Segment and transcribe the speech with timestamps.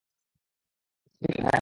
[1.21, 1.49] অধিকার, হাহ?